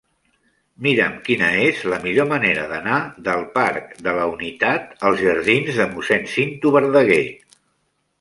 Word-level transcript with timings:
Mira'm 0.85 1.17
quina 1.25 1.49
és 1.65 1.81
la 1.91 1.99
millor 2.05 2.25
manera 2.31 2.63
d'anar 2.71 2.95
del 3.27 3.45
parc 3.57 3.93
de 4.07 4.15
la 4.21 4.23
Unitat 4.31 4.97
als 5.11 5.21
jardins 5.27 5.77
de 5.83 5.87
Mossèn 5.93 6.27
Cinto 6.33 6.73
Verdaguer. 6.79 7.23